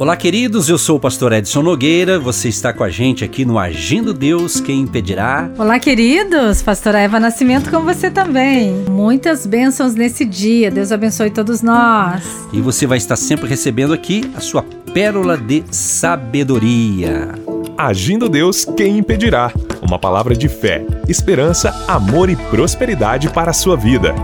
Olá, 0.00 0.16
queridos. 0.16 0.66
Eu 0.70 0.78
sou 0.78 0.96
o 0.96 0.98
pastor 0.98 1.30
Edson 1.30 1.60
Nogueira. 1.60 2.18
Você 2.18 2.48
está 2.48 2.72
com 2.72 2.82
a 2.82 2.88
gente 2.88 3.22
aqui 3.22 3.44
no 3.44 3.58
Agindo 3.58 4.14
Deus, 4.14 4.58
quem 4.58 4.80
impedirá? 4.80 5.50
Olá, 5.58 5.78
queridos. 5.78 6.62
Pastora 6.62 7.00
Eva 7.00 7.20
Nascimento 7.20 7.70
com 7.70 7.80
você 7.82 8.10
também. 8.10 8.72
Muitas 8.88 9.44
bênçãos 9.44 9.94
nesse 9.94 10.24
dia. 10.24 10.70
Deus 10.70 10.90
abençoe 10.90 11.28
todos 11.28 11.60
nós. 11.60 12.24
E 12.50 12.62
você 12.62 12.86
vai 12.86 12.96
estar 12.96 13.14
sempre 13.14 13.46
recebendo 13.46 13.92
aqui 13.92 14.22
a 14.34 14.40
sua 14.40 14.62
pérola 14.94 15.36
de 15.36 15.64
sabedoria. 15.70 17.34
Agindo 17.76 18.26
Deus, 18.26 18.64
quem 18.64 18.96
impedirá? 18.96 19.52
Uma 19.82 19.98
palavra 19.98 20.34
de 20.34 20.48
fé, 20.48 20.82
esperança, 21.08 21.74
amor 21.86 22.30
e 22.30 22.36
prosperidade 22.36 23.28
para 23.28 23.50
a 23.50 23.54
sua 23.54 23.76
vida. 23.76 24.14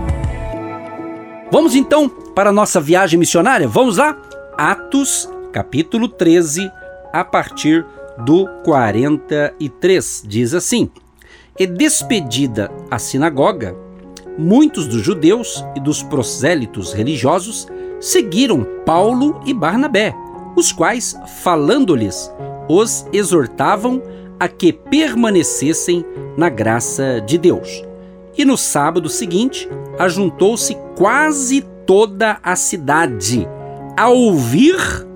Vamos 1.51 1.75
então 1.75 2.09
para 2.09 2.49
a 2.49 2.53
nossa 2.53 2.81
viagem 2.81 3.19
missionária? 3.19 3.67
Vamos 3.67 3.97
lá? 3.97 4.17
Atos 4.57 5.29
capítulo 5.51 6.07
13, 6.07 6.71
a 7.11 7.23
partir 7.23 7.85
do 8.25 8.47
43. 8.63 10.23
Diz 10.25 10.53
assim: 10.53 10.89
E 11.57 11.65
despedida 11.65 12.71
a 12.89 12.99
sinagoga, 12.99 13.75
muitos 14.37 14.87
dos 14.87 15.01
judeus 15.01 15.63
e 15.75 15.79
dos 15.79 16.03
prosélitos 16.03 16.93
religiosos 16.93 17.67
seguiram 17.99 18.65
Paulo 18.85 19.41
e 19.45 19.53
Barnabé, 19.53 20.13
os 20.55 20.71
quais, 20.71 21.15
falando-lhes, 21.41 22.31
os 22.69 23.05
exortavam 23.11 24.01
a 24.39 24.47
que 24.47 24.71
permanecessem 24.71 26.05
na 26.37 26.49
graça 26.49 27.19
de 27.21 27.37
Deus. 27.37 27.83
E 28.37 28.45
no 28.45 28.55
sábado 28.55 29.09
seguinte, 29.09 29.67
ajuntou-se 29.97 30.77
quase 30.95 31.65
toda 31.87 32.37
a 32.43 32.55
cidade 32.55 33.47
a 33.95 34.09
ouvir 34.09 35.06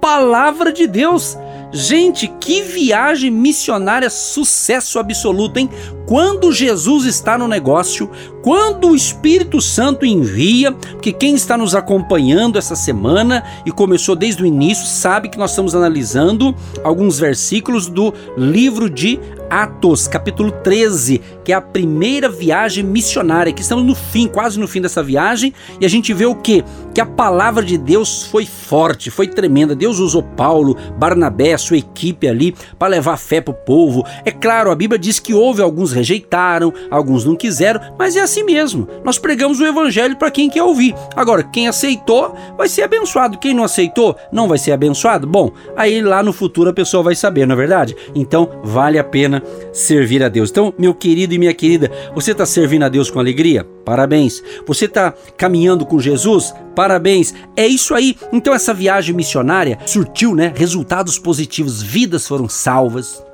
palavra 0.00 0.72
de 0.72 0.86
Deus. 0.86 1.36
Gente, 1.72 2.26
que 2.40 2.62
viagem 2.62 3.30
missionária 3.30 4.10
sucesso 4.10 4.98
absoluto, 4.98 5.58
hein? 5.58 5.70
Quando 6.10 6.50
Jesus 6.50 7.04
está 7.04 7.38
no 7.38 7.46
negócio, 7.46 8.10
quando 8.42 8.88
o 8.88 8.96
Espírito 8.96 9.60
Santo 9.60 10.04
envia, 10.04 10.72
que 11.00 11.12
quem 11.12 11.36
está 11.36 11.56
nos 11.56 11.72
acompanhando 11.72 12.58
essa 12.58 12.74
semana 12.74 13.44
e 13.64 13.70
começou 13.70 14.16
desde 14.16 14.42
o 14.42 14.46
início, 14.46 14.88
sabe 14.88 15.28
que 15.28 15.38
nós 15.38 15.50
estamos 15.50 15.72
analisando 15.72 16.52
alguns 16.82 17.20
versículos 17.20 17.86
do 17.86 18.12
livro 18.36 18.90
de 18.90 19.20
Atos, 19.50 20.06
capítulo 20.06 20.52
13, 20.52 21.20
que 21.44 21.52
é 21.52 21.56
a 21.56 21.60
primeira 21.60 22.28
viagem 22.28 22.84
missionária, 22.84 23.52
que 23.52 23.62
estamos 23.62 23.84
no 23.84 23.96
fim, 23.96 24.28
quase 24.28 24.58
no 24.60 24.68
fim 24.68 24.80
dessa 24.80 25.02
viagem, 25.02 25.52
e 25.80 25.84
a 25.84 25.88
gente 25.88 26.14
vê 26.14 26.24
o 26.24 26.36
quê? 26.36 26.62
Que 26.94 27.00
a 27.00 27.06
palavra 27.06 27.64
de 27.64 27.76
Deus 27.76 28.24
foi 28.24 28.46
forte, 28.46 29.10
foi 29.10 29.26
tremenda. 29.26 29.74
Deus 29.74 29.98
usou 29.98 30.22
Paulo, 30.22 30.76
Barnabé, 30.96 31.52
a 31.52 31.58
sua 31.58 31.78
equipe 31.78 32.28
ali 32.28 32.54
para 32.78 32.88
levar 32.88 33.16
fé 33.16 33.40
para 33.40 33.50
o 33.50 33.54
povo. 33.54 34.06
É 34.24 34.30
claro, 34.30 34.70
a 34.70 34.76
Bíblia 34.76 34.98
diz 34.98 35.18
que 35.18 35.34
houve 35.34 35.60
alguns 35.60 35.92
rejeitaram, 36.00 36.72
alguns 36.90 37.24
não 37.24 37.36
quiseram, 37.36 37.80
mas 37.98 38.16
é 38.16 38.20
assim 38.20 38.42
mesmo. 38.42 38.88
Nós 39.04 39.18
pregamos 39.18 39.60
o 39.60 39.66
evangelho 39.66 40.16
para 40.16 40.30
quem 40.30 40.48
quer 40.48 40.62
ouvir. 40.62 40.94
Agora, 41.14 41.42
quem 41.42 41.68
aceitou 41.68 42.34
vai 42.56 42.68
ser 42.68 42.82
abençoado, 42.82 43.38
quem 43.38 43.54
não 43.54 43.64
aceitou 43.64 44.16
não 44.32 44.48
vai 44.48 44.58
ser 44.58 44.72
abençoado. 44.72 45.26
Bom, 45.26 45.52
aí 45.76 46.00
lá 46.00 46.22
no 46.22 46.32
futuro 46.32 46.70
a 46.70 46.74
pessoa 46.74 47.02
vai 47.02 47.14
saber, 47.14 47.46
não 47.46 47.54
é 47.54 47.58
verdade? 47.58 47.96
Então, 48.14 48.48
vale 48.62 48.98
a 48.98 49.04
pena 49.04 49.42
servir 49.72 50.22
a 50.22 50.28
Deus. 50.28 50.50
Então, 50.50 50.72
meu 50.78 50.94
querido 50.94 51.34
e 51.34 51.38
minha 51.38 51.54
querida, 51.54 51.90
você 52.14 52.32
está 52.32 52.46
servindo 52.46 52.84
a 52.84 52.88
Deus 52.88 53.10
com 53.10 53.18
alegria? 53.18 53.66
Parabéns. 53.84 54.42
Você 54.66 54.86
está 54.86 55.12
caminhando 55.36 55.84
com 55.84 55.98
Jesus? 55.98 56.54
Parabéns. 56.74 57.34
É 57.56 57.66
isso 57.66 57.94
aí. 57.94 58.16
Então, 58.32 58.54
essa 58.54 58.72
viagem 58.72 59.14
missionária 59.14 59.78
surtiu 59.84 60.34
né, 60.34 60.52
resultados 60.54 61.18
positivos. 61.18 61.82
Vidas 61.82 62.26
foram 62.26 62.48
salvas, 62.48 63.24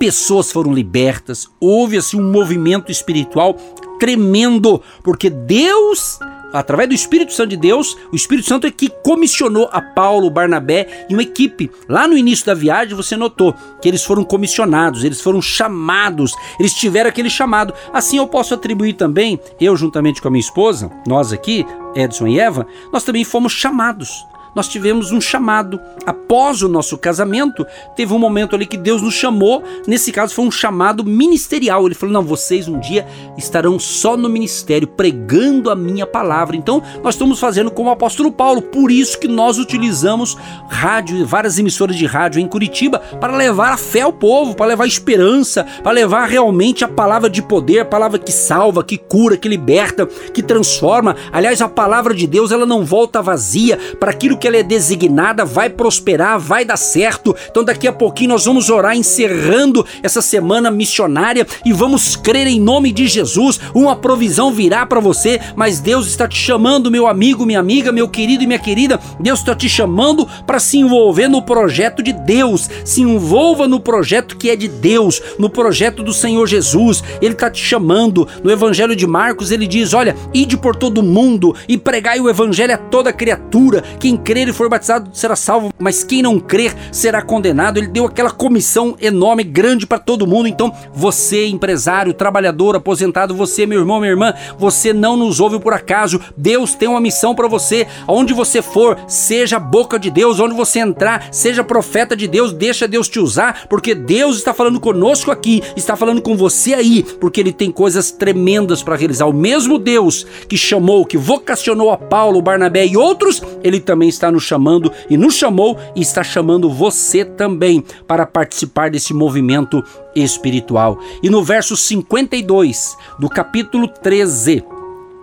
pessoas 0.00 0.50
foram 0.50 0.72
libertas, 0.72 1.46
houve 1.60 1.98
assim 1.98 2.18
um 2.18 2.32
movimento 2.32 2.90
espiritual 2.90 3.54
tremendo, 3.98 4.82
porque 5.04 5.28
Deus 5.28 6.18
através 6.52 6.88
do 6.88 6.94
Espírito 6.96 7.32
Santo 7.32 7.50
de 7.50 7.56
Deus, 7.56 7.96
o 8.10 8.16
Espírito 8.16 8.48
Santo 8.48 8.66
é 8.66 8.72
que 8.72 8.88
comissionou 9.04 9.68
a 9.70 9.80
Paulo, 9.80 10.30
Barnabé 10.30 11.06
e 11.08 11.14
uma 11.14 11.22
equipe. 11.22 11.70
Lá 11.88 12.08
no 12.08 12.16
início 12.16 12.44
da 12.44 12.54
viagem 12.54 12.96
você 12.96 13.16
notou 13.16 13.54
que 13.80 13.88
eles 13.88 14.02
foram 14.02 14.24
comissionados, 14.24 15.04
eles 15.04 15.20
foram 15.20 15.40
chamados, 15.40 16.34
eles 16.58 16.74
tiveram 16.74 17.08
aquele 17.08 17.30
chamado. 17.30 17.72
Assim 17.92 18.16
eu 18.16 18.26
posso 18.26 18.52
atribuir 18.52 18.94
também, 18.94 19.38
eu 19.60 19.76
juntamente 19.76 20.20
com 20.20 20.26
a 20.26 20.30
minha 20.30 20.40
esposa, 20.40 20.90
nós 21.06 21.32
aqui, 21.32 21.64
Edson 21.94 22.26
e 22.26 22.40
Eva, 22.40 22.66
nós 22.92 23.04
também 23.04 23.22
fomos 23.22 23.52
chamados 23.52 24.26
nós 24.54 24.68
tivemos 24.68 25.12
um 25.12 25.20
chamado. 25.20 25.80
Após 26.06 26.62
o 26.62 26.68
nosso 26.68 26.96
casamento, 26.98 27.66
teve 27.94 28.12
um 28.12 28.18
momento 28.18 28.54
ali 28.54 28.66
que 28.66 28.76
Deus 28.76 29.02
nos 29.02 29.14
chamou. 29.14 29.62
Nesse 29.86 30.12
caso, 30.12 30.34
foi 30.34 30.44
um 30.44 30.50
chamado 30.50 31.04
ministerial. 31.04 31.86
Ele 31.86 31.94
falou: 31.94 32.12
Não, 32.12 32.22
vocês 32.22 32.68
um 32.68 32.78
dia 32.78 33.06
estarão 33.36 33.78
só 33.78 34.16
no 34.16 34.28
ministério, 34.28 34.88
pregando 34.88 35.70
a 35.70 35.76
minha 35.76 36.06
palavra. 36.06 36.56
Então, 36.56 36.82
nós 37.02 37.14
estamos 37.14 37.38
fazendo 37.38 37.70
como 37.70 37.88
o 37.88 37.92
apóstolo 37.92 38.32
Paulo. 38.32 38.62
Por 38.62 38.90
isso 38.90 39.18
que 39.18 39.28
nós 39.28 39.58
utilizamos 39.58 40.36
rádio, 40.68 41.24
várias 41.26 41.58
emissoras 41.58 41.96
de 41.96 42.06
rádio 42.06 42.40
em 42.40 42.48
Curitiba, 42.48 42.98
para 42.98 43.36
levar 43.36 43.72
a 43.72 43.76
fé 43.76 44.00
ao 44.00 44.12
povo, 44.12 44.54
para 44.54 44.66
levar 44.66 44.86
esperança, 44.86 45.66
para 45.82 45.92
levar 45.92 46.26
realmente 46.26 46.84
a 46.84 46.88
palavra 46.88 47.28
de 47.28 47.42
poder, 47.42 47.80
a 47.80 47.84
palavra 47.84 48.18
que 48.18 48.32
salva, 48.32 48.84
que 48.84 48.96
cura, 48.96 49.36
que 49.36 49.48
liberta, 49.48 50.06
que 50.06 50.42
transforma. 50.42 51.16
Aliás, 51.32 51.60
a 51.60 51.68
palavra 51.68 52.14
de 52.14 52.26
Deus, 52.26 52.50
ela 52.50 52.66
não 52.66 52.84
volta 52.84 53.22
vazia 53.22 53.78
para 53.98 54.10
aquilo 54.10 54.38
que 54.40 54.48
ela 54.48 54.56
é 54.56 54.62
designada 54.62 55.44
vai 55.44 55.68
prosperar, 55.68 56.40
vai 56.40 56.64
dar 56.64 56.78
certo. 56.78 57.36
Então 57.50 57.62
daqui 57.62 57.86
a 57.86 57.92
pouquinho 57.92 58.30
nós 58.30 58.46
vamos 58.46 58.70
orar 58.70 58.96
encerrando 58.96 59.86
essa 60.02 60.22
semana 60.22 60.70
missionária 60.70 61.46
e 61.64 61.72
vamos 61.72 62.16
crer 62.16 62.46
em 62.46 62.58
nome 62.58 62.90
de 62.90 63.06
Jesus. 63.06 63.60
Uma 63.74 63.94
provisão 63.94 64.52
virá 64.52 64.86
para 64.86 64.98
você, 64.98 65.40
mas 65.54 65.80
Deus 65.80 66.06
está 66.06 66.26
te 66.26 66.38
chamando, 66.38 66.90
meu 66.90 67.06
amigo, 67.06 67.44
minha 67.44 67.60
amiga, 67.60 67.92
meu 67.92 68.08
querido 68.08 68.42
e 68.42 68.46
minha 68.46 68.58
querida. 68.58 68.98
Deus 69.20 69.40
está 69.40 69.54
te 69.54 69.68
chamando 69.68 70.26
para 70.46 70.58
se 70.58 70.78
envolver 70.78 71.28
no 71.28 71.42
projeto 71.42 72.02
de 72.02 72.12
Deus. 72.12 72.68
Se 72.84 73.02
envolva 73.02 73.68
no 73.68 73.78
projeto 73.78 74.36
que 74.36 74.50
é 74.50 74.56
de 74.56 74.68
Deus, 74.68 75.22
no 75.38 75.50
projeto 75.50 76.02
do 76.02 76.12
Senhor 76.12 76.46
Jesus. 76.46 77.04
Ele 77.20 77.34
está 77.34 77.50
te 77.50 77.62
chamando. 77.62 78.26
No 78.42 78.50
Evangelho 78.50 78.96
de 78.96 79.06
Marcos 79.06 79.50
ele 79.50 79.66
diz: 79.66 79.92
"Olha, 79.92 80.16
ide 80.32 80.56
por 80.56 80.74
todo 80.74 81.02
mundo 81.02 81.54
e 81.68 81.76
pregai 81.76 82.20
o 82.20 82.28
evangelho 82.28 82.74
a 82.74 82.78
toda 82.78 83.12
criatura. 83.12 83.82
Quem 83.98 84.16
crer 84.30 84.46
e 84.46 84.52
for 84.52 84.68
batizado 84.68 85.10
será 85.12 85.34
salvo, 85.34 85.72
mas 85.76 86.04
quem 86.04 86.22
não 86.22 86.38
crer 86.38 86.72
será 86.92 87.20
condenado. 87.20 87.78
Ele 87.78 87.88
deu 87.88 88.06
aquela 88.06 88.30
comissão 88.30 88.96
enorme, 89.00 89.42
grande 89.42 89.88
para 89.88 89.98
todo 89.98 90.24
mundo. 90.24 90.46
Então, 90.46 90.72
você, 90.94 91.48
empresário, 91.48 92.14
trabalhador, 92.14 92.76
aposentado, 92.76 93.34
você, 93.34 93.66
meu 93.66 93.80
irmão, 93.80 93.98
minha 93.98 94.12
irmã, 94.12 94.32
você 94.56 94.92
não 94.92 95.16
nos 95.16 95.40
ouve 95.40 95.58
por 95.58 95.72
acaso. 95.72 96.20
Deus 96.36 96.76
tem 96.76 96.88
uma 96.88 97.00
missão 97.00 97.34
para 97.34 97.48
você. 97.48 97.88
Onde 98.06 98.32
você 98.32 98.62
for, 98.62 98.96
seja 99.08 99.58
boca 99.58 99.98
de 99.98 100.12
Deus. 100.12 100.38
Onde 100.38 100.54
você 100.54 100.78
entrar, 100.78 101.26
seja 101.32 101.64
profeta 101.64 102.14
de 102.14 102.28
Deus. 102.28 102.52
Deixa 102.52 102.86
Deus 102.86 103.08
te 103.08 103.18
usar, 103.18 103.66
porque 103.68 103.96
Deus 103.96 104.36
está 104.36 104.54
falando 104.54 104.78
conosco 104.78 105.32
aqui, 105.32 105.60
está 105.74 105.96
falando 105.96 106.22
com 106.22 106.36
você 106.36 106.72
aí, 106.74 107.02
porque 107.02 107.40
Ele 107.40 107.52
tem 107.52 107.72
coisas 107.72 108.12
tremendas 108.12 108.80
para 108.80 108.94
realizar. 108.94 109.26
O 109.26 109.32
mesmo 109.32 109.76
Deus 109.76 110.24
que 110.48 110.56
chamou, 110.56 111.04
que 111.04 111.16
vocacionou 111.16 111.90
a 111.90 111.96
Paulo, 111.96 112.40
Barnabé 112.40 112.86
e 112.86 112.96
outros, 112.96 113.42
Ele 113.64 113.80
também 113.80 114.08
está 114.08 114.19
está 114.20 114.30
nos 114.30 114.44
chamando 114.44 114.92
e 115.08 115.16
nos 115.16 115.34
chamou 115.34 115.78
e 115.96 116.02
está 116.02 116.22
chamando 116.22 116.70
você 116.70 117.24
também 117.24 117.82
para 118.06 118.26
participar 118.26 118.90
desse 118.90 119.14
movimento 119.14 119.82
espiritual. 120.14 120.98
E 121.22 121.30
no 121.30 121.42
verso 121.42 121.76
52 121.76 122.96
do 123.18 123.28
capítulo 123.28 123.88
13 123.88 124.62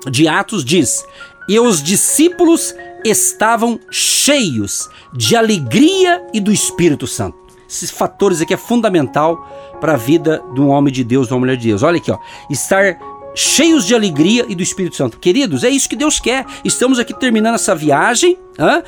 de 0.09 0.27
Atos 0.27 0.65
diz: 0.65 1.05
E 1.47 1.59
os 1.59 1.81
discípulos 1.83 2.73
estavam 3.05 3.79
cheios 3.91 4.89
de 5.13 5.35
alegria 5.35 6.25
e 6.33 6.39
do 6.39 6.51
Espírito 6.51 7.05
Santo. 7.05 7.37
Esses 7.69 7.91
fatores 7.91 8.41
aqui 8.41 8.53
é 8.53 8.57
fundamental 8.57 9.45
para 9.79 9.93
a 9.93 9.97
vida 9.97 10.41
de 10.53 10.61
um 10.61 10.69
homem 10.69 10.91
de 10.91 11.03
Deus, 11.03 11.27
de 11.27 11.33
uma 11.33 11.41
mulher 11.41 11.57
de 11.57 11.67
Deus. 11.67 11.83
Olha 11.83 11.97
aqui, 11.97 12.09
ó, 12.09 12.17
estar 12.49 12.97
cheios 13.37 13.85
de 13.85 13.93
alegria 13.93 14.45
e 14.49 14.55
do 14.55 14.63
Espírito 14.63 14.95
Santo. 14.95 15.19
Queridos, 15.19 15.63
é 15.63 15.69
isso 15.69 15.87
que 15.87 15.95
Deus 15.95 16.19
quer. 16.19 16.43
Estamos 16.65 16.97
aqui 16.97 17.13
terminando 17.13 17.53
essa 17.53 17.75
viagem 17.75 18.37
hã? 18.59 18.83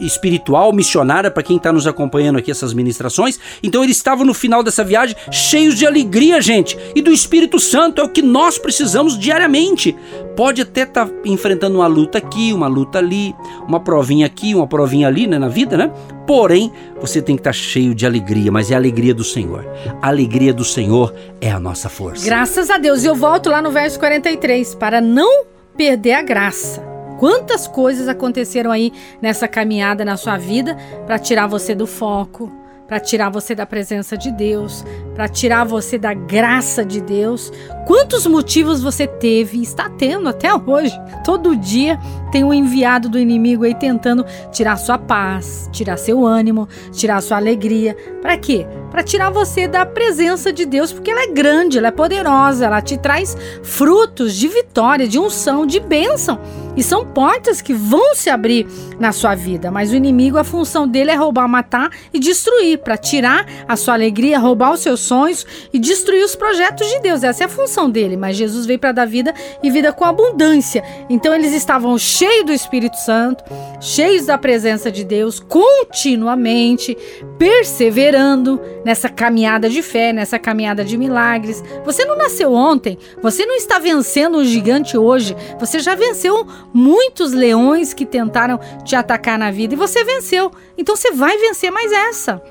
espiritual, 0.00 0.72
missionária, 0.72 1.30
para 1.30 1.42
quem 1.42 1.56
está 1.56 1.72
nos 1.72 1.86
acompanhando 1.86 2.38
aqui, 2.38 2.50
essas 2.50 2.74
ministrações. 2.74 3.38
Então 3.62 3.82
eles 3.82 3.96
estavam 3.96 4.24
no 4.24 4.34
final 4.34 4.62
dessa 4.62 4.84
viagem 4.84 5.16
cheios 5.30 5.76
de 5.76 5.86
alegria, 5.86 6.40
gente, 6.40 6.78
e 6.94 7.02
do 7.02 7.12
Espírito 7.12 7.58
Santo, 7.58 8.00
é 8.00 8.04
o 8.04 8.08
que 8.08 8.22
nós 8.22 8.58
precisamos 8.58 9.18
diariamente. 9.18 9.96
Pode 10.36 10.62
até 10.62 10.82
estar 10.82 11.06
tá 11.06 11.12
enfrentando 11.24 11.78
uma 11.78 11.86
luta 11.86 12.18
aqui, 12.18 12.52
uma 12.52 12.66
luta 12.66 12.98
ali, 12.98 13.34
uma 13.66 13.80
provinha 13.80 14.26
aqui, 14.26 14.54
uma 14.54 14.66
provinha 14.66 15.08
ali, 15.08 15.26
né, 15.26 15.38
na 15.38 15.48
vida, 15.48 15.76
né? 15.76 15.92
Porém, 16.26 16.72
você 17.00 17.20
tem 17.20 17.36
que 17.36 17.40
estar 17.40 17.50
tá 17.50 17.56
cheio 17.56 17.94
de 17.94 18.06
alegria, 18.06 18.50
mas 18.50 18.70
é 18.70 18.74
a 18.74 18.78
alegria 18.78 19.14
do 19.14 19.24
Senhor. 19.24 19.66
A 20.00 20.08
alegria 20.08 20.52
do 20.52 20.64
Senhor 20.64 21.14
é 21.40 21.50
a 21.50 21.60
nossa 21.60 21.88
força. 21.88 22.24
Graças 22.24 22.70
a 22.70 22.78
Deus. 22.78 23.04
E 23.04 23.06
eu 23.06 23.14
volto 23.14 23.50
lá 23.50 23.60
no 23.60 23.70
verso 23.70 23.98
43, 23.98 24.74
para 24.74 25.00
não 25.00 25.44
perder 25.76 26.12
a 26.12 26.22
graça 26.22 26.93
Quantas 27.18 27.66
coisas 27.66 28.08
aconteceram 28.08 28.70
aí 28.70 28.92
nessa 29.20 29.46
caminhada 29.48 30.04
na 30.04 30.16
sua 30.16 30.36
vida 30.36 30.76
para 31.06 31.18
tirar 31.18 31.46
você 31.46 31.74
do 31.74 31.86
foco, 31.86 32.50
para 32.86 33.00
tirar 33.00 33.30
você 33.30 33.54
da 33.54 33.64
presença 33.64 34.16
de 34.16 34.30
Deus, 34.30 34.84
para 35.14 35.28
tirar 35.28 35.64
você 35.64 35.98
da 35.98 36.12
graça 36.12 36.84
de 36.84 37.00
Deus. 37.00 37.50
Quantos 37.86 38.26
motivos 38.26 38.82
você 38.82 39.06
teve 39.06 39.58
e 39.58 39.62
está 39.62 39.90
tendo 39.90 40.28
até 40.28 40.48
hoje? 40.54 40.98
Todo 41.22 41.54
dia 41.54 41.98
tem 42.32 42.42
um 42.42 42.52
enviado 42.52 43.10
do 43.10 43.18
inimigo 43.18 43.64
aí 43.64 43.74
tentando 43.74 44.24
tirar 44.50 44.76
sua 44.76 44.96
paz, 44.96 45.68
tirar 45.70 45.98
seu 45.98 46.24
ânimo, 46.24 46.66
tirar 46.92 47.20
sua 47.20 47.36
alegria. 47.36 47.94
Para 48.22 48.38
quê? 48.38 48.66
Para 48.90 49.02
tirar 49.02 49.30
você 49.30 49.68
da 49.68 49.84
presença 49.84 50.52
de 50.52 50.64
Deus, 50.64 50.92
porque 50.92 51.10
ela 51.10 51.24
é 51.24 51.26
grande, 51.26 51.76
ela 51.76 51.88
é 51.88 51.90
poderosa, 51.90 52.64
ela 52.64 52.80
te 52.80 52.96
traz 52.96 53.36
frutos 53.62 54.34
de 54.34 54.48
vitória, 54.48 55.06
de 55.06 55.18
unção, 55.18 55.66
de 55.66 55.78
bênção. 55.78 56.40
E 56.76 56.82
são 56.82 57.06
portas 57.06 57.60
que 57.60 57.72
vão 57.72 58.14
se 58.14 58.30
abrir 58.30 58.66
na 58.98 59.12
sua 59.12 59.34
vida, 59.34 59.70
mas 59.70 59.92
o 59.92 59.94
inimigo, 59.94 60.38
a 60.38 60.44
função 60.44 60.88
dele 60.88 61.10
é 61.10 61.14
roubar, 61.14 61.46
matar 61.46 61.90
e 62.12 62.18
destruir, 62.18 62.78
para 62.78 62.96
tirar 62.96 63.46
a 63.68 63.76
sua 63.76 63.94
alegria, 63.94 64.38
roubar 64.38 64.72
os 64.72 64.80
seus 64.80 65.00
sonhos 65.00 65.46
e 65.72 65.78
destruir 65.78 66.24
os 66.24 66.34
projetos 66.34 66.88
de 66.88 67.00
Deus. 67.00 67.22
Essa 67.22 67.44
é 67.44 67.46
a 67.46 67.48
função 67.48 67.73
dele, 67.90 68.16
mas 68.16 68.36
Jesus 68.36 68.66
veio 68.66 68.78
para 68.78 68.92
dar 68.92 69.06
vida 69.06 69.34
e 69.62 69.70
vida 69.70 69.92
com 69.92 70.04
abundância. 70.04 70.82
Então 71.08 71.34
eles 71.34 71.52
estavam 71.52 71.96
cheios 71.98 72.46
do 72.46 72.52
Espírito 72.52 72.96
Santo, 72.96 73.44
cheios 73.80 74.26
da 74.26 74.38
presença 74.38 74.90
de 74.90 75.04
Deus, 75.04 75.40
continuamente 75.40 76.96
perseverando 77.38 78.60
nessa 78.84 79.08
caminhada 79.08 79.68
de 79.68 79.82
fé, 79.82 80.12
nessa 80.12 80.38
caminhada 80.38 80.84
de 80.84 80.96
milagres. 80.96 81.62
Você 81.84 82.04
não 82.04 82.16
nasceu 82.16 82.52
ontem, 82.52 82.98
você 83.22 83.44
não 83.46 83.56
está 83.56 83.78
vencendo 83.78 84.38
um 84.38 84.44
gigante 84.44 84.96
hoje, 84.96 85.36
você 85.58 85.78
já 85.78 85.94
venceu 85.94 86.46
muitos 86.72 87.32
leões 87.32 87.92
que 87.92 88.06
tentaram 88.06 88.58
te 88.84 88.94
atacar 88.94 89.38
na 89.38 89.50
vida 89.50 89.74
e 89.74 89.76
você 89.76 90.04
venceu. 90.04 90.50
Então 90.76 90.96
você 90.96 91.12
vai 91.12 91.36
vencer 91.38 91.70
mais 91.70 91.90
essa. 91.92 92.42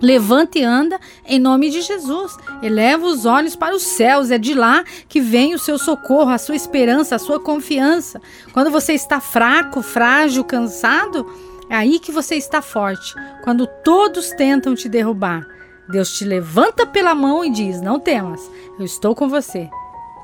Levanta 0.00 0.58
e 0.58 0.64
anda 0.64 0.98
em 1.26 1.38
nome 1.38 1.70
de 1.70 1.80
Jesus. 1.82 2.36
Eleva 2.62 3.06
os 3.06 3.24
olhos 3.26 3.56
para 3.56 3.74
os 3.74 3.82
céus. 3.82 4.30
É 4.30 4.38
de 4.38 4.54
lá 4.54 4.84
que 5.08 5.20
vem 5.20 5.54
o 5.54 5.58
seu 5.58 5.78
socorro, 5.78 6.30
a 6.30 6.38
sua 6.38 6.56
esperança, 6.56 7.16
a 7.16 7.18
sua 7.18 7.40
confiança. 7.40 8.20
Quando 8.52 8.70
você 8.70 8.92
está 8.92 9.20
fraco, 9.20 9.82
frágil, 9.82 10.44
cansado, 10.44 11.26
é 11.68 11.76
aí 11.76 11.98
que 11.98 12.12
você 12.12 12.36
está 12.36 12.62
forte. 12.62 13.14
Quando 13.42 13.66
todos 13.84 14.30
tentam 14.32 14.74
te 14.74 14.88
derrubar, 14.88 15.46
Deus 15.88 16.12
te 16.16 16.24
levanta 16.24 16.86
pela 16.86 17.14
mão 17.14 17.44
e 17.44 17.50
diz: 17.50 17.80
Não 17.80 17.98
temas, 17.98 18.40
eu 18.78 18.84
estou 18.84 19.14
com 19.14 19.28
você 19.28 19.68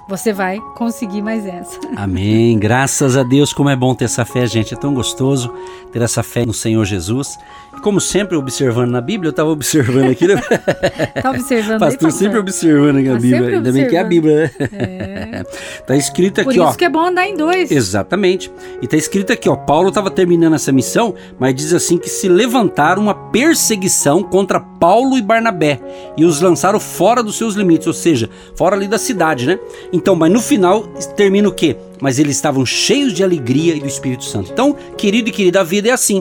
você 0.08 0.32
vai 0.32 0.60
conseguir 0.74 1.22
mais 1.22 1.46
essa. 1.46 1.78
Amém. 1.96 2.58
Graças 2.58 3.16
a 3.16 3.22
Deus, 3.22 3.52
como 3.52 3.70
é 3.70 3.76
bom 3.76 3.94
ter 3.94 4.04
essa 4.04 4.24
fé, 4.24 4.46
gente. 4.46 4.74
É 4.74 4.76
tão 4.76 4.92
gostoso 4.92 5.52
ter 5.92 6.02
essa 6.02 6.22
fé 6.22 6.44
no 6.44 6.52
Senhor 6.52 6.84
Jesus. 6.84 7.38
E 7.76 7.80
como 7.80 8.00
sempre, 8.00 8.36
observando 8.36 8.90
na 8.90 9.00
Bíblia, 9.00 9.28
eu 9.28 9.30
estava 9.30 9.50
observando 9.50 10.10
aqui. 10.10 10.26
Né? 10.26 10.36
tá 11.22 11.30
observando 11.30 11.80
Pastor 11.80 12.06
aí, 12.06 12.12
sempre 12.12 12.38
observando 12.38 12.98
aqui 12.98 13.08
a 13.08 13.12
tá 13.12 13.18
Bíblia. 13.18 13.56
Ainda 13.56 13.72
bem 13.72 13.88
que 13.88 13.96
é 13.96 14.00
a 14.00 14.04
Bíblia, 14.04 14.36
né? 14.42 14.50
É. 14.72 15.44
tá 15.86 15.96
escrito 15.96 16.40
aqui, 16.40 16.58
ó. 16.58 16.64
Por 16.64 16.68
isso 16.70 16.78
que 16.78 16.84
é 16.84 16.88
bom 16.88 17.06
andar 17.06 17.26
em 17.26 17.36
dois. 17.36 17.70
Exatamente. 17.70 18.52
E 18.82 18.86
tá 18.86 18.96
escrito 18.96 19.32
aqui, 19.32 19.48
ó. 19.48 19.56
Paulo 19.56 19.88
estava 19.88 20.10
terminando 20.10 20.54
essa 20.54 20.72
missão, 20.72 21.14
mas 21.38 21.54
diz 21.54 21.72
assim 21.72 21.96
que 21.96 22.08
se 22.08 22.28
levantaram 22.28 23.02
uma 23.02 23.14
perseguição 23.14 24.22
contra 24.22 24.60
Paulo 24.60 25.16
e 25.16 25.22
Barnabé 25.22 25.80
e 26.16 26.24
os 26.24 26.40
lançaram 26.40 26.78
fora 26.78 27.22
dos 27.22 27.36
seus 27.36 27.54
limites, 27.54 27.86
ou 27.86 27.92
seja, 27.94 28.28
fora 28.54 28.76
ali 28.76 28.86
da 28.86 28.98
cidade, 28.98 29.46
né? 29.46 29.58
Então, 29.94 30.16
mas 30.16 30.32
no 30.32 30.40
final 30.40 30.88
termina 31.16 31.48
o 31.48 31.52
quê? 31.52 31.76
Mas 32.00 32.18
eles 32.18 32.34
estavam 32.34 32.66
cheios 32.66 33.12
de 33.12 33.22
alegria 33.22 33.76
e 33.76 33.80
do 33.80 33.86
Espírito 33.86 34.24
Santo. 34.24 34.50
Então, 34.50 34.74
querido 34.98 35.28
e 35.28 35.32
querida, 35.32 35.60
a 35.60 35.62
vida 35.62 35.88
é 35.88 35.92
assim. 35.92 36.20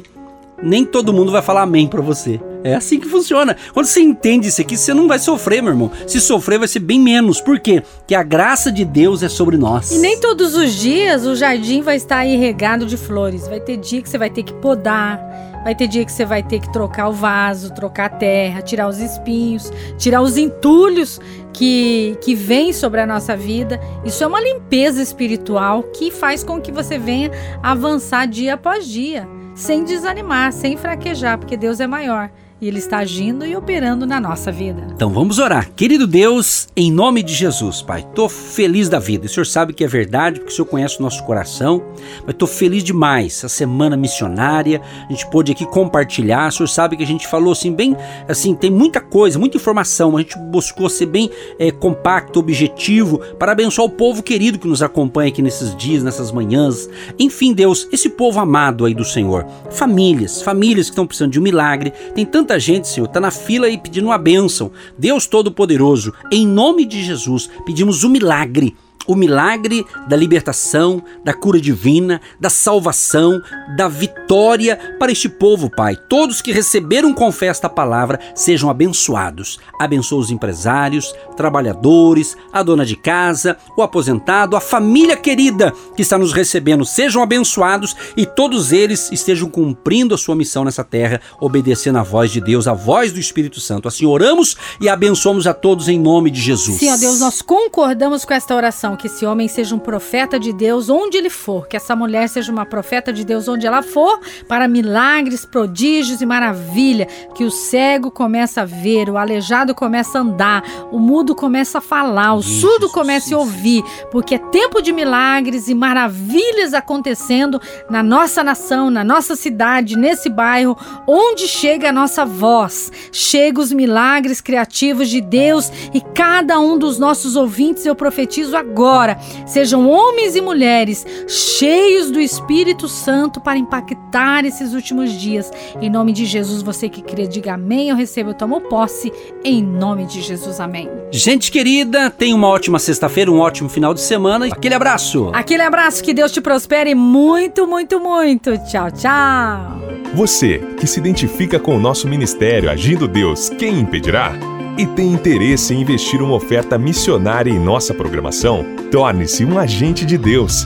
Nem 0.61 0.85
todo 0.85 1.11
mundo 1.11 1.31
vai 1.31 1.41
falar 1.41 1.63
amém 1.63 1.87
para 1.87 1.99
você. 1.99 2.39
É 2.63 2.75
assim 2.75 2.99
que 2.99 3.09
funciona. 3.09 3.57
Quando 3.73 3.87
você 3.87 3.99
entende 3.99 4.47
isso 4.47 4.61
aqui, 4.61 4.77
você 4.77 4.93
não 4.93 5.07
vai 5.07 5.17
sofrer, 5.17 5.63
meu 5.63 5.71
irmão. 5.71 5.91
Se 6.05 6.21
sofrer, 6.21 6.59
vai 6.59 6.67
ser 6.67 6.79
bem 6.81 6.99
menos. 6.99 7.41
Por 7.41 7.59
quê? 7.59 7.81
Porque 7.97 8.13
a 8.13 8.21
graça 8.21 8.71
de 8.71 8.85
Deus 8.85 9.23
é 9.23 9.27
sobre 9.27 9.57
nós. 9.57 9.91
E 9.91 9.97
nem 9.97 10.19
todos 10.19 10.55
os 10.55 10.75
dias 10.75 11.25
o 11.25 11.35
jardim 11.35 11.81
vai 11.81 11.95
estar 11.95 12.23
irrigado 12.27 12.85
de 12.85 12.95
flores. 12.95 13.47
Vai 13.47 13.59
ter 13.59 13.77
dia 13.77 14.03
que 14.03 14.07
você 14.07 14.19
vai 14.19 14.29
ter 14.29 14.43
que 14.43 14.53
podar. 14.53 15.19
Vai 15.63 15.73
ter 15.73 15.87
dia 15.87 16.03
que 16.03 16.11
você 16.11 16.25
vai 16.25 16.43
ter 16.43 16.59
que 16.59 16.71
trocar 16.71 17.07
o 17.07 17.13
vaso, 17.13 17.73
trocar 17.73 18.05
a 18.05 18.09
terra, 18.09 18.61
tirar 18.61 18.87
os 18.87 18.99
espinhos, 18.99 19.71
tirar 19.97 20.21
os 20.21 20.37
entulhos 20.37 21.19
que, 21.53 22.17
que 22.21 22.35
vem 22.35 22.73
sobre 22.73 22.99
a 22.99 23.07
nossa 23.07 23.35
vida. 23.35 23.79
Isso 24.03 24.23
é 24.23 24.27
uma 24.27 24.41
limpeza 24.41 25.01
espiritual 25.01 25.83
que 25.83 26.11
faz 26.11 26.43
com 26.43 26.59
que 26.59 26.71
você 26.71 26.97
venha 26.97 27.31
avançar 27.61 28.27
dia 28.27 28.55
após 28.55 28.85
dia, 28.85 29.27
sem 29.55 29.83
desanimar, 29.83 30.51
sem 30.51 30.75
fraquejar, 30.75 31.37
porque 31.37 31.55
Deus 31.55 31.79
é 31.79 31.87
maior 31.87 32.29
e 32.63 32.67
Ele 32.67 32.79
está 32.79 32.99
agindo 32.99 33.45
e 33.45 33.55
operando 33.57 34.05
na 34.05 34.21
nossa 34.21 34.49
vida. 34.49 34.87
Então 34.95 35.09
vamos 35.09 35.37
orar. 35.37 35.69
Querido 35.75 36.07
Deus, 36.07 36.69
em 36.77 36.89
nome 36.89 37.21
de 37.21 37.33
Jesus, 37.33 37.81
Pai, 37.81 37.99
estou 37.99 38.29
feliz 38.29 38.87
da 38.87 38.99
vida. 38.99 39.25
O 39.25 39.29
Senhor 39.29 39.45
sabe 39.45 39.73
que 39.73 39.83
é 39.83 39.87
verdade, 39.87 40.39
porque 40.39 40.53
o 40.53 40.55
Senhor 40.55 40.67
conhece 40.67 40.97
o 40.97 41.03
nosso 41.03 41.25
coração, 41.25 41.83
mas 42.21 42.29
estou 42.29 42.47
feliz 42.47 42.81
demais. 42.81 43.33
Essa 43.37 43.49
semana 43.49 43.97
missionária, 43.97 44.81
a 45.09 45.11
gente 45.11 45.29
pôde 45.29 45.51
aqui 45.51 45.65
compartilhar. 45.65 46.47
O 46.47 46.51
Senhor 46.53 46.67
sabe 46.67 46.95
que 46.95 47.03
a 47.03 47.07
gente 47.07 47.27
falou 47.27 47.51
assim, 47.51 47.73
bem, 47.73 47.97
assim, 48.29 48.55
tem 48.55 48.71
muita 48.71 49.01
coisa, 49.01 49.37
muita 49.37 49.57
informação. 49.57 50.15
A 50.15 50.21
gente 50.21 50.37
buscou 50.37 50.87
ser 50.87 51.07
bem 51.07 51.29
é, 51.59 51.69
compacto, 51.69 52.39
objetivo, 52.39 53.17
para 53.37 53.51
abençoar 53.51 53.85
o 53.85 53.91
povo 53.91 54.23
querido 54.23 54.57
que 54.57 54.69
nos 54.69 54.81
acompanha 54.81 55.29
aqui 55.29 55.41
nesses 55.41 55.75
dias, 55.75 56.01
nessas 56.01 56.31
manhãs. 56.31 56.89
Enfim, 57.19 57.53
Deus, 57.53 57.89
esse 57.91 58.07
povo 58.07 58.39
amado 58.39 58.85
aí 58.85 58.93
do 58.93 59.03
Senhor, 59.03 59.45
famílias, 59.69 60.41
famílias 60.41 60.85
que 60.85 60.93
estão 60.93 61.05
precisando 61.05 61.31
de 61.31 61.39
um 61.41 61.43
milagre, 61.43 61.91
tem 62.15 62.25
tanta 62.25 62.52
Muita 62.53 62.59
gente, 62.59 62.87
Senhor, 62.87 63.07
está 63.07 63.19
na 63.19 63.31
fila 63.31 63.67
e 63.67 63.79
pedindo 63.79 64.05
uma 64.05 64.17
bênção. 64.19 64.71
Deus 64.95 65.25
Todo-Poderoso, 65.25 66.13
em 66.31 66.45
nome 66.45 66.85
de 66.85 67.03
Jesus, 67.03 67.49
pedimos 67.65 68.03
um 68.03 68.09
milagre 68.09 68.75
o 69.07 69.15
milagre 69.15 69.85
da 70.07 70.15
libertação, 70.15 71.03
da 71.23 71.33
cura 71.33 71.59
divina, 71.59 72.21
da 72.39 72.49
salvação, 72.49 73.41
da 73.75 73.87
vitória 73.87 74.77
para 74.99 75.11
este 75.11 75.29
povo, 75.29 75.69
Pai. 75.69 75.95
Todos 75.95 76.41
que 76.41 76.51
receberam 76.51 77.13
com 77.13 77.31
fé 77.31 77.47
esta 77.47 77.69
palavra 77.69 78.19
sejam 78.35 78.69
abençoados. 78.69 79.59
Abençoa 79.79 80.19
os 80.19 80.31
empresários, 80.31 81.13
trabalhadores, 81.35 82.37
a 82.51 82.63
dona 82.63 82.85
de 82.85 82.95
casa, 82.95 83.57
o 83.77 83.81
aposentado, 83.81 84.55
a 84.55 84.61
família 84.61 85.15
querida 85.15 85.73
que 85.95 86.01
está 86.01 86.17
nos 86.17 86.33
recebendo. 86.33 86.85
Sejam 86.85 87.21
abençoados 87.21 87.95
e 88.15 88.25
todos 88.25 88.71
eles 88.71 89.11
estejam 89.11 89.49
cumprindo 89.49 90.15
a 90.15 90.17
sua 90.17 90.35
missão 90.35 90.63
nessa 90.63 90.83
terra, 90.83 91.21
obedecendo 91.39 91.99
a 91.99 92.03
voz 92.03 92.31
de 92.31 92.41
Deus, 92.41 92.67
a 92.67 92.73
voz 92.73 93.11
do 93.11 93.19
Espírito 93.19 93.59
Santo. 93.59 93.87
Assim 93.87 94.05
oramos 94.05 94.55
e 94.79 94.89
abençoamos 94.89 95.47
a 95.47 95.53
todos 95.53 95.87
em 95.87 95.99
nome 95.99 96.29
de 96.29 96.41
Jesus. 96.41 96.79
Sim, 96.79 96.91
ó 96.91 96.97
Deus, 96.97 97.19
nós 97.19 97.41
concordamos 97.41 98.25
com 98.25 98.33
esta 98.33 98.55
oração 98.55 98.92
que 98.95 99.07
esse 99.07 99.25
homem 99.25 99.47
seja 99.47 99.75
um 99.75 99.79
profeta 99.79 100.39
de 100.39 100.53
Deus 100.53 100.89
onde 100.89 101.17
ele 101.17 101.29
for, 101.29 101.67
que 101.67 101.75
essa 101.75 101.95
mulher 101.95 102.27
seja 102.29 102.51
uma 102.51 102.65
profeta 102.65 103.11
de 103.11 103.23
Deus 103.23 103.47
onde 103.47 103.65
ela 103.65 103.81
for, 103.81 104.19
para 104.47 104.67
milagres, 104.67 105.45
prodígios 105.45 106.21
e 106.21 106.25
maravilha, 106.25 107.07
que 107.35 107.43
o 107.43 107.51
cego 107.51 108.11
começa 108.11 108.61
a 108.61 108.65
ver, 108.65 109.09
o 109.09 109.17
aleijado 109.17 109.73
começa 109.73 110.17
a 110.17 110.21
andar, 110.21 110.63
o 110.91 110.99
mudo 110.99 111.35
começa 111.35 111.79
a 111.79 111.81
falar, 111.81 112.33
o 112.35 112.43
surdo 112.43 112.89
começa 112.89 113.35
a 113.35 113.39
ouvir, 113.39 113.83
porque 114.11 114.35
é 114.35 114.37
tempo 114.37 114.81
de 114.81 114.91
milagres 114.91 115.67
e 115.67 115.73
maravilhas 115.73 116.73
acontecendo 116.73 117.59
na 117.89 118.03
nossa 118.03 118.43
nação, 118.43 118.89
na 118.89 119.03
nossa 119.03 119.35
cidade, 119.35 119.97
nesse 119.97 120.29
bairro, 120.29 120.77
onde 121.07 121.47
chega 121.47 121.89
a 121.89 121.93
nossa 121.93 122.25
voz, 122.25 122.91
chega 123.11 123.59
os 123.59 123.71
milagres 123.71 124.41
criativos 124.41 125.09
de 125.09 125.21
Deus 125.21 125.71
e 125.93 126.01
cada 126.01 126.59
um 126.59 126.77
dos 126.77 126.99
nossos 126.99 127.35
ouvintes 127.35 127.85
eu 127.85 127.95
profetizo 127.95 128.55
agora 128.55 128.82
agora 128.83 129.17
sejam 129.45 129.89
homens 129.89 130.35
e 130.35 130.41
mulheres 130.41 131.05
cheios 131.27 132.11
do 132.11 132.19
Espírito 132.19 132.89
Santo 132.89 133.39
para 133.39 133.57
impactar 133.57 134.45
esses 134.45 134.73
últimos 134.73 135.11
dias. 135.13 135.49
Em 135.81 135.89
nome 135.89 136.11
de 136.11 136.25
Jesus, 136.25 136.61
você 136.61 136.89
que 136.89 137.01
crê, 137.01 137.25
diga 137.25 137.53
amém. 137.53 137.89
Eu 137.89 137.95
recebo, 137.95 138.31
eu 138.31 138.33
tomo 138.33 138.59
posse. 138.59 139.11
Em 139.43 139.63
nome 139.63 140.05
de 140.05 140.21
Jesus, 140.21 140.59
amém. 140.59 140.89
Gente 141.11 141.49
querida, 141.49 142.09
tenha 142.09 142.35
uma 142.35 142.47
ótima 142.47 142.77
sexta-feira, 142.77 143.31
um 143.31 143.39
ótimo 143.39 143.69
final 143.69 143.93
de 143.93 144.01
semana. 144.01 144.47
Aquele 144.47 144.75
abraço. 144.75 145.29
Aquele 145.33 145.63
abraço, 145.63 146.03
que 146.03 146.13
Deus 146.13 146.31
te 146.31 146.41
prospere 146.41 146.93
muito, 146.93 147.65
muito, 147.65 147.99
muito. 147.99 148.51
Tchau, 148.69 148.91
tchau. 148.91 149.81
Você 150.13 150.59
que 150.77 150.85
se 150.85 150.99
identifica 150.99 151.57
com 151.59 151.75
o 151.75 151.79
nosso 151.79 152.07
ministério 152.07 152.69
Agindo 152.69 153.07
Deus, 153.07 153.49
quem 153.49 153.79
impedirá? 153.79 154.52
E 154.77 154.85
tem 154.87 155.13
interesse 155.13 155.73
em 155.73 155.81
investir 155.81 156.21
uma 156.21 156.35
oferta 156.35 156.77
missionária 156.77 157.51
em 157.51 157.59
nossa 157.59 157.93
programação, 157.93 158.65
torne-se 158.91 159.45
um 159.45 159.57
agente 159.57 160.05
de 160.05 160.17
Deus 160.17 160.65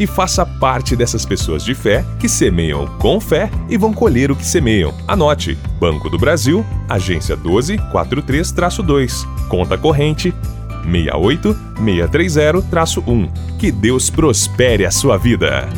e 0.00 0.06
faça 0.06 0.44
parte 0.44 0.96
dessas 0.96 1.24
pessoas 1.24 1.64
de 1.64 1.74
fé 1.74 2.04
que 2.18 2.28
semeiam 2.28 2.86
com 2.98 3.20
fé 3.20 3.48
e 3.68 3.76
vão 3.76 3.92
colher 3.92 4.28
o 4.30 4.36
que 4.36 4.44
semeiam. 4.44 4.92
Anote: 5.06 5.56
Banco 5.78 6.10
do 6.10 6.18
Brasil, 6.18 6.64
agência 6.88 7.36
1243-2, 7.36 9.26
conta 9.48 9.76
corrente 9.76 10.34
68630-1. 10.84 13.28
Que 13.58 13.70
Deus 13.70 14.08
prospere 14.10 14.84
a 14.84 14.90
sua 14.90 15.16
vida. 15.16 15.68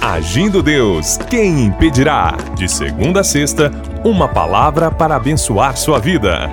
Agindo 0.00 0.62
Deus, 0.62 1.18
quem 1.28 1.64
impedirá? 1.64 2.36
De 2.56 2.70
segunda 2.70 3.22
a 3.22 3.24
sexta, 3.24 3.72
uma 4.06 4.28
palavra 4.28 4.88
para 4.88 5.16
abençoar 5.16 5.76
sua 5.76 5.98
vida. 5.98 6.48